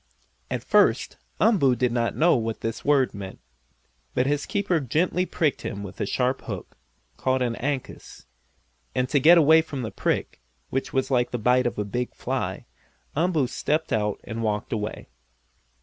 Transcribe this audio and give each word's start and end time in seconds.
At 0.49 0.63
first 0.63 1.17
Umboo 1.39 1.75
did 1.75 1.91
not 1.91 2.15
know 2.17 2.35
what 2.35 2.61
this 2.61 2.83
word 2.83 3.13
meant. 3.13 3.39
But 4.15 4.25
his 4.25 4.47
keeper 4.47 4.79
gently 4.79 5.27
pricked 5.27 5.61
him 5.61 5.83
with 5.83 6.01
a 6.01 6.07
sharp 6.07 6.41
hook, 6.45 6.75
called 7.17 7.43
an 7.43 7.55
"ankus," 7.57 8.25
and 8.95 9.07
to 9.09 9.19
get 9.19 9.37
away 9.37 9.61
from 9.61 9.83
the 9.83 9.91
prick, 9.91 10.41
which 10.71 10.91
was 10.91 11.11
like 11.11 11.29
the 11.29 11.37
bite 11.37 11.67
of 11.67 11.77
a 11.77 11.85
big 11.85 12.15
fly, 12.15 12.65
Umboo 13.15 13.45
stepped 13.45 13.93
out 13.93 14.19
and 14.23 14.41
walked 14.41 14.73
away. 14.73 15.07